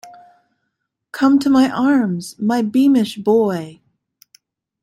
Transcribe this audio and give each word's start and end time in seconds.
Come 1.11 1.37
to 1.37 1.49
my 1.51 1.69
arms, 1.69 2.35
my 2.39 2.63
beamish 2.63 3.17
boy! 3.17 3.81